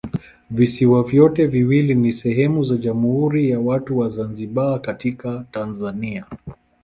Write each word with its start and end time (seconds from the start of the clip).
Visiwa 0.49 1.03
vyote 1.03 1.47
viwili 1.47 1.95
ni 1.95 2.11
sehemu 2.11 2.63
za 2.63 2.77
Jamhuri 2.77 3.49
ya 3.49 3.59
Watu 3.59 3.97
wa 3.97 4.09
Zanzibar 4.09 4.81
katika 4.81 5.45
Tanzania. 5.51 6.25